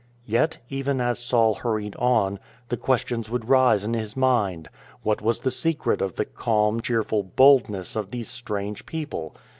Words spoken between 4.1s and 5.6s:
mind: What was the